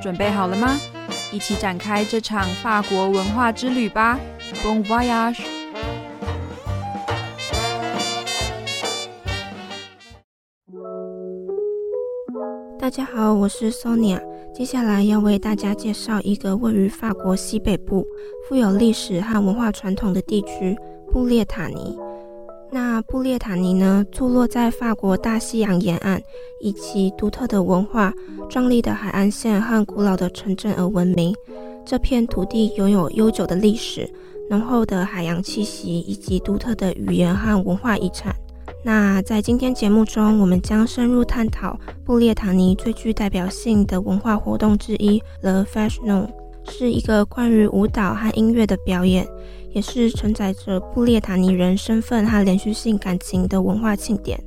[0.00, 0.78] 准备好了吗？
[1.30, 4.18] 一起展开这场法国文化之旅吧
[4.64, 5.42] ！Bon voyage！
[12.78, 14.20] 大家好，我是 Sonia。
[14.54, 18.04] 接下来要为大家介绍一个位于法国西北部、
[18.48, 20.76] 富有历史和文化传统的地区——
[21.12, 21.96] 布列塔尼。
[22.72, 26.22] 那布列塔尼呢，坐落在法国大西洋沿岸，
[26.60, 28.14] 以其独特的文化、
[28.48, 31.34] 壮丽的海岸线和古老的城镇而闻名。
[31.84, 34.08] 这片土地拥有悠久的历史、
[34.48, 38.34] 浓厚的海洋气息以及独特的语言和文化遗产。
[38.84, 46.28] 那在今天节目中，我们将深入探讨布列塔尼最具代表性的文化活动之一 ——The Fashion，
[46.64, 49.26] 是一个关于舞蹈和音乐的表演。
[49.72, 54.42] 也是承载着布列塔尼人身份和连续性感情的文化庆典。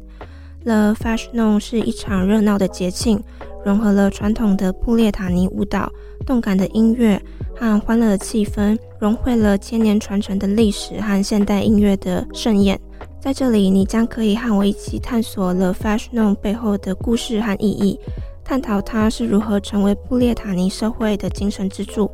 [0.63, 3.21] The Fashion 是一场热闹的节庆，
[3.65, 5.91] 融合了传统的布列塔尼舞蹈、
[6.25, 7.21] 动感的音乐
[7.55, 12.79] 和欢乐的气氛，融汇了千年传承的历史和现代音乐的盛宴。
[13.19, 17.99] 在这里，你将可以和我一起探索 The Fashion 背后的故事和意义，
[18.43, 22.09] 探讨它是如何成为布列塔尼社会的精神支柱。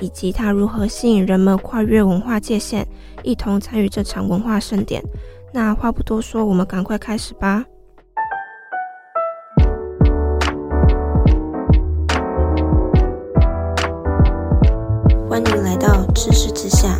[0.00, 2.84] 以及它如何吸引人们跨越文化界限，
[3.22, 5.02] 一同参与这场文化盛典。
[5.52, 7.64] 那话不多说，我们赶快开始吧。
[15.28, 16.98] 欢迎来到知识之下。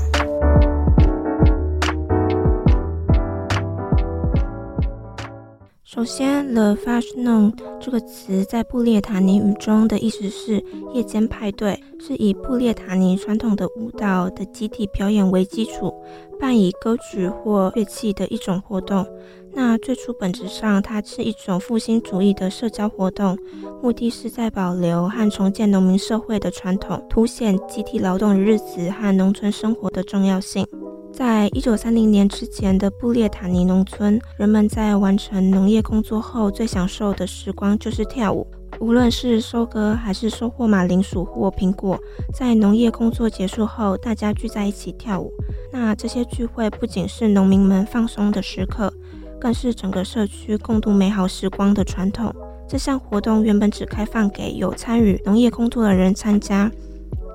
[5.85, 15.95] 首先，the fashion 这个词在布列塔尼语中的意思是夜间派对，是以布列塔尼传统的舞蹈的集体表演为基础，
[16.41, 19.07] 伴以歌曲或乐器的一种活动。
[19.53, 23.37] 那最初本质上，它是一种复兴主义的社交活动，
[23.83, 30.67] 目的是在保留和重建农民社会的传统，凸显集体劳动日子和农村生活的重要性。
[31.13, 38.47] 在一九三零年之前的布列塔尼农村，人们在完成农业工作后最享受的时光就是跳舞。
[38.81, 41.99] 无论是收割还是收获马铃薯或苹果，
[42.33, 45.31] 在农业工作结束后，大家聚在一起跳舞。
[45.71, 48.91] 那这些聚会不仅是农民们放松的时刻，
[49.39, 52.35] 更是整个社区共度美好时光的传统。
[52.67, 56.71] 这项活动原本只开放给有参与农业工作的人参加，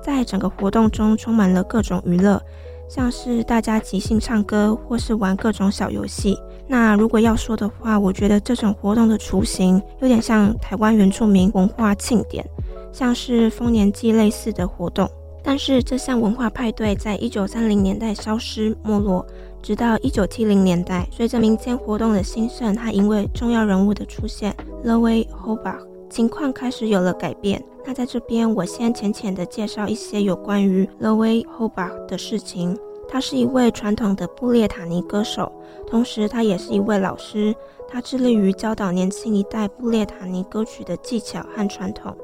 [0.02, 2.42] 在整个活动中充满了各种娱乐。
[2.88, 6.38] 像是大家即兴唱歌，或是玩各种小游戏。
[6.68, 12.44] 那如果要说的话，我觉得这种活动的雏形有点像台湾原住民文化庆典，
[12.92, 15.08] 像是丰年祭类似的活动。
[15.42, 19.24] 但是这项文化派对在一九三零年代消失没落，
[19.62, 24.52] 直到一九七零年代，随着民间活动的兴盛，它因为重要人物的出现
[24.84, 27.62] ，Louis Hobart，情况开始有了改变。
[27.84, 32.76] 那在这边，我先浅浅的介绍一些有关于 Louis Hobart 的事情。
[33.08, 35.52] 他是一位传统的布列塔尼歌手，
[35.86, 37.54] 同时他也是一位老师。
[37.88, 42.16] 他致力于教导年轻一代布列塔尼歌曲的技巧和传统。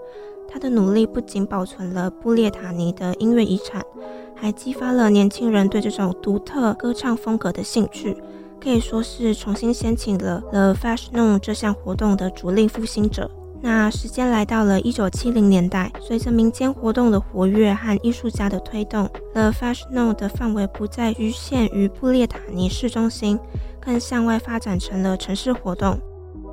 [0.48, 3.80] 他的努力不仅保存了布列塔尼的音乐遗产，
[4.34, 8.16] 还激发了年轻人对这种独特歌唱风格的兴趣，
[8.60, 13.30] 可以说是重新掀起了 The Fashion 这项活动的主力复兴者。
[13.64, 23.38] 那时间来到了一九七零年代，随着民间活动的活跃和艺术家的推动，The Fashion 的范围不再局限于布列塔尼市中心，
[23.80, 25.96] 更向外发展成了城市活动。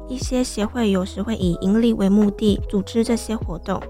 [0.08, 3.82] 一些协会有时会以盈利为目的组织这些活动。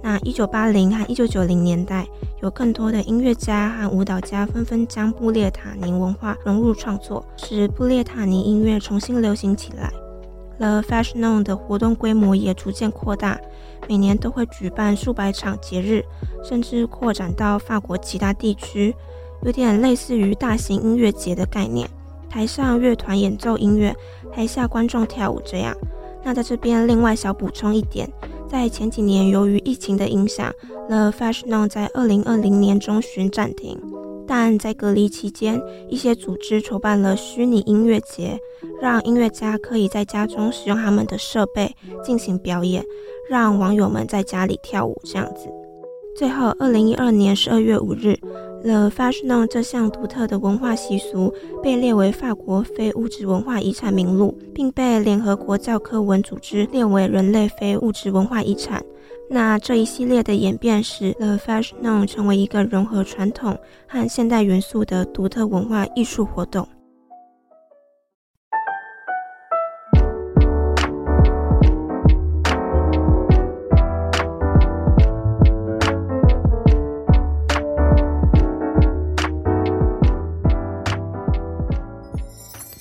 [0.00, 2.06] 那一九八零和一九九零年代，
[2.40, 9.92] 有更多的音乐家和舞蹈家纷纷将布列塔尼文化融入创作，使布列塔尼音乐重新流行起来。
[10.60, 13.40] The Fashion 的活动规模也逐渐扩大，
[13.88, 16.04] 每年都会举办数百场节日，
[16.44, 18.94] 甚至扩展到法国其他地区，
[19.42, 21.88] 有点类似于大型音乐节的概念。
[22.28, 23.96] 台上乐团演奏音乐，
[24.30, 25.74] 台下观众跳舞这样。
[26.22, 28.06] 那在这边另外小补充一点，
[28.46, 30.52] 在前几年由于疫情的影响
[30.88, 33.80] ，The Fashion 在二零二零年中旬暂停。
[34.30, 38.38] 但在隔离期间，一些组织筹办了虚拟音乐节，
[38.80, 41.74] 让音乐家可以在家中使用他们的设备
[42.04, 42.84] 进行表演，
[43.28, 45.48] 让网友们在家里跳舞这样子。
[46.16, 48.14] 最后，二零一二年十二月五日
[48.62, 58.80] ，The Fashion 这项独特的文化习俗被列为法国非物质文化遗产名录，并被联合国教科文组织列为人类非物质文化遗产。
[59.32, 63.56] 那这一系列的演变使 The Fashion 成为一个融合传统
[63.86, 66.68] 和现代元素的独特文化艺术活动。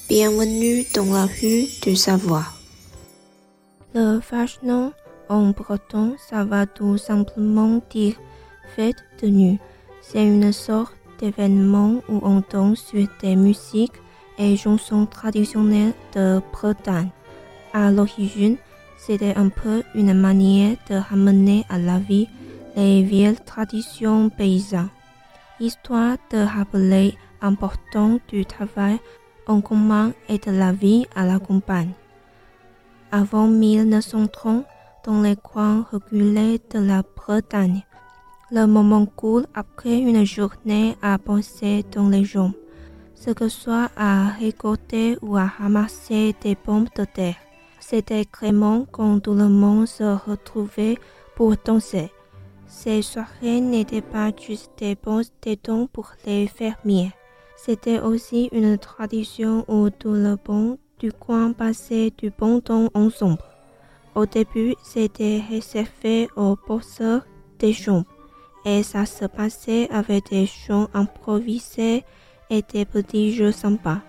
[0.07, 2.45] Bienvenue dans la rue du Savoie.
[3.93, 4.93] Le Fashion
[5.29, 8.15] en breton, ça va tout simplement dire
[8.75, 9.59] fête de nuit.
[10.01, 14.01] C'est une sorte d'événement où on danse sur des musiques
[14.37, 17.09] et chansons traditionnelles de Bretagne.
[17.73, 18.57] À l'origine,
[18.97, 22.27] c'était un peu une manière de ramener à la vie
[22.75, 24.89] les vieilles traditions paysannes,
[25.59, 28.97] histoire de rappeler l'importance du travail
[29.47, 31.91] en commun et de la vie à la campagne.
[33.11, 34.65] Avant 1930,
[35.03, 37.83] dans les coins reculés de la Bretagne,
[38.51, 42.53] le moment court après une journée à penser dans les jambes,
[43.15, 47.35] ce que soit à récolter ou à ramasser des bombes de terre.
[47.79, 50.97] C'était Clément quand tout le monde se retrouvait
[51.35, 52.11] pour danser.
[52.67, 57.11] Ces soirées n'étaient pas juste des bons tétons pour les fermiers.
[57.55, 63.48] C'était aussi une tradition où tout le monde du coin passait du bon temps ensemble.
[64.19, 67.25] Au début, c'était réservé aux bosseurs
[67.57, 68.13] des chambres
[68.65, 72.03] et ça se passait avec des chants improvisés
[72.49, 74.01] et des petits jeux sympas.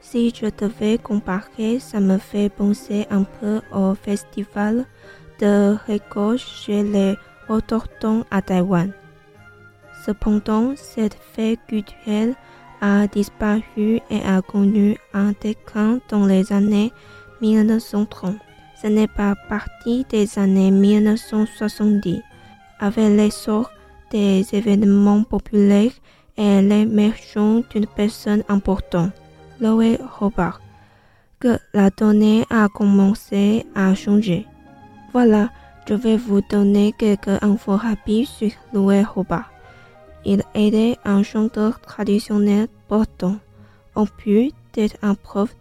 [0.00, 4.86] Si je devais comparer, ça me fait penser un peu au festival
[5.38, 7.14] de récolte chez les
[7.48, 8.92] autochtones à Taïwan.
[10.04, 12.34] Cependant, cette fête culturelle
[12.80, 16.92] a disparu et a connu un déclin dans les années
[17.40, 18.43] 1930.
[18.84, 22.20] Ce n'est pas partie des années 1970.
[22.78, 23.70] Avec l'essor
[24.10, 25.92] des événements populaires
[26.36, 29.12] et l'émergence d'une personne importante.
[29.58, 30.60] Loé Hobart,
[31.40, 34.46] que la donnée a commencé à changer.
[35.14, 35.48] Voilà,
[35.88, 39.50] je vais vous donner quelques infos rapides sur Louis Hobart.
[40.26, 43.38] Il était un chanteur traditionnel breton,
[43.94, 45.56] en plus d'être un prof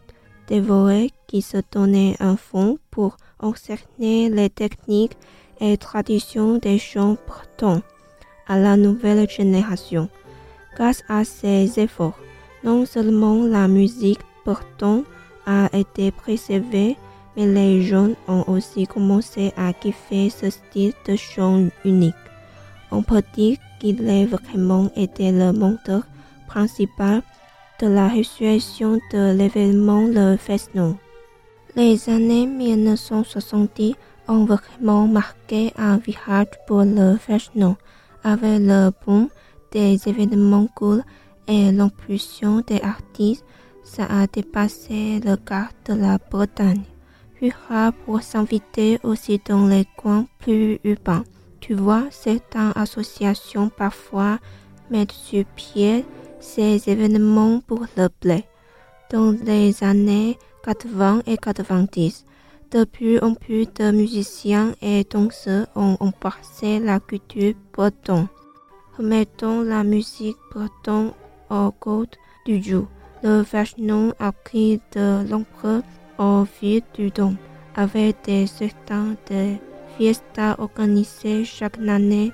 [0.47, 5.17] dévoué qui se donnait un fond pour enseigner les techniques
[5.59, 7.81] et traditions des chants bretons
[8.47, 10.09] à la nouvelle génération.
[10.75, 12.17] Grâce à ses efforts,
[12.63, 15.03] non seulement la musique bretonne
[15.45, 16.97] a été préservée,
[17.35, 22.15] mais les jeunes ont aussi commencé à kiffer ce style de chant unique.
[22.91, 26.03] On peut dire qu'il a vraiment été le monteur
[26.47, 27.21] principal
[27.83, 30.97] de la résurrection de l'événement Le Fesnon.
[31.75, 33.95] Les années 1970
[34.30, 37.75] ont vraiment marqué un virage pour le Fesnon,
[38.24, 39.27] avec le boom
[39.74, 41.03] des événements cool
[41.50, 43.44] et l'impulsion des artistes,
[43.83, 46.83] ça a dépassé le quart de la Bretagne.
[47.41, 51.25] Hurrah pour s'inviter aussi dans les coins plus urbains.
[51.59, 54.39] Tu vois, certaines associations parfois
[54.89, 56.06] mettent sur pied
[56.43, 58.43] ces événements pour le blé.
[59.11, 62.25] Dans les années 80 et 90,
[62.71, 68.27] de plus en plus de musiciens et danseurs ont embrassé la culture bretonne.
[68.97, 71.11] Remettons la musique bretonne
[71.49, 72.87] au code du jour.
[73.23, 75.81] Le Vachnon a pris de l'empereur
[76.17, 77.35] au fil du temps,
[77.75, 79.55] avec des certains de
[79.97, 82.31] fiestas organisées chaque année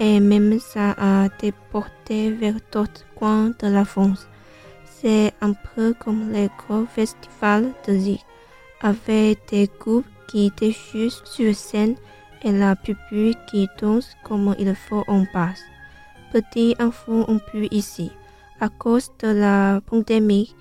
[0.00, 4.26] et même ça a déporté vers d'autres coins de la France.
[4.84, 8.20] C'est un peu comme les gros festivals de Zig,
[8.80, 11.96] avec des groupes qui déchusent sur scène
[12.42, 15.62] et la public qui danse comme il faut en passe.
[16.32, 18.10] Petit info en plus ici.
[18.60, 20.54] À cause de la pandémie,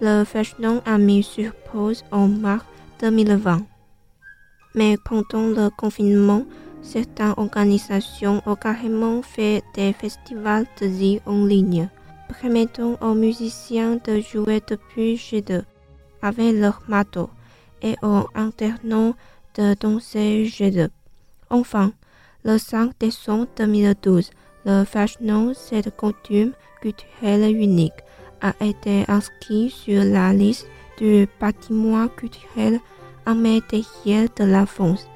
[0.00, 2.64] le Fashion a mis sur pause en mars
[3.00, 3.62] 2020.
[4.74, 6.44] Mais pendant le confinement,
[6.82, 11.88] certaines organisations ont carrément fait des festivals de zik en ligne,
[12.28, 15.64] permettant aux musiciens de jouer depuis chez eux
[16.22, 17.28] avec leur matos
[17.82, 19.16] et aux internautes
[19.56, 20.90] de danser chez eux.
[21.48, 21.92] Enfin,
[22.44, 24.30] le 5 décembre 2012,
[24.64, 27.92] le Fashion, cette coutume culturelle unique,
[28.40, 30.66] a été inscrit sur la liste
[30.98, 32.80] du patrimoine culturel
[33.26, 35.06] immatériel de la France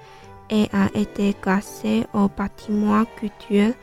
[0.50, 3.74] et a été classé au patrimoine culturel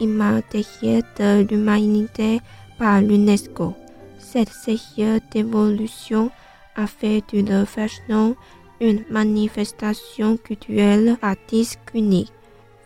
[0.00, 2.40] immatériel de l'humanité
[2.78, 3.74] par l'UNESCO.
[4.18, 6.30] Cette série d'évolution
[6.76, 8.36] a fait du fashion
[8.80, 12.32] une manifestation culturelle artistique unique,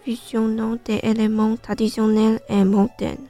[0.05, 3.30] fusionnant des éléments traditionnels et modernes.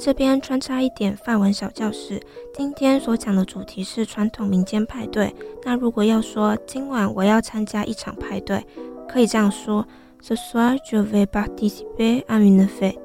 [0.00, 2.18] 这边穿插一点范文小教室。
[2.54, 5.32] 今天所讲的主题是传统民间派对。
[5.62, 8.64] 那如果要说今晚我要参加一场派对，
[9.06, 9.86] 可以这样说
[10.22, 12.96] ：Ce soir je vais participer à une fête。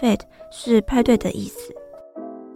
[0.00, 0.20] fête
[0.50, 1.74] 是派对的意思。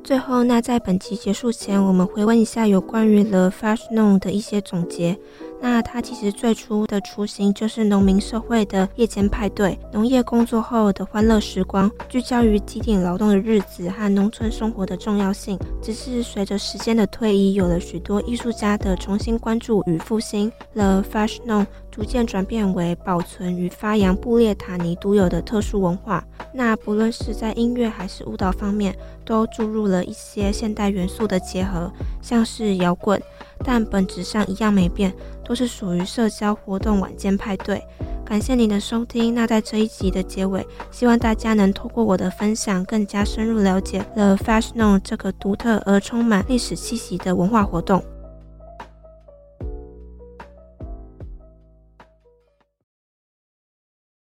[0.02, 5.18] 最后，那在本集结束前，我们回问一下有关于 The Fashion 的一些总结。
[5.66, 15.58] 那它其实最初的雏形就是农民社会的夜间派对，农业工作后的欢乐时光，聚焦于集体劳动的日子和农村生活的重要性。
[15.80, 26.24] 只是随着时间的推移，有了许多艺术家的重新关注与复兴，The Fashion 逐渐转变为保存与发扬布列塔尼独有的特殊文化。
[26.52, 28.92] 那不论是在音乐还是舞蹈方面，
[29.24, 31.88] 都注入了一些现代元素的结合，
[32.20, 33.22] 像是摇滚。
[33.64, 37.80] 但本质上一样没变，都是属于社交活动、晚间派对。
[38.24, 39.32] 感谢您的收听。
[39.32, 48.02] 那在这一集的结尾，希望大家能透过我的分享，更加深入了解 The Fashion 这个独特而充满历史气息的文化活动。